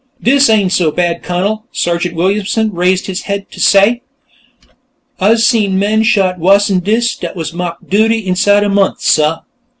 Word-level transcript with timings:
"Dis 0.19 0.49
ain' 0.49 0.71
so 0.71 0.89
bad, 0.89 1.21
Cunnel," 1.21 1.65
Sergeant 1.71 2.15
Williamson 2.15 2.73
raised 2.73 3.05
his 3.05 3.21
head 3.29 3.51
to 3.51 3.59
say. 3.59 4.01
"Ah's 5.19 5.45
seen 5.45 5.77
men 5.77 6.01
shot 6.01 6.39
wuss'n 6.39 6.79
dis 6.79 7.15
dat 7.15 7.35
was 7.35 7.53
ma'ked 7.53 7.87
'Duty' 7.87 8.25
inside 8.25 8.63
a 8.63 8.69
month, 8.69 9.01
suh." 9.03 9.41